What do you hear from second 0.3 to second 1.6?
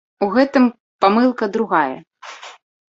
гэтым памылка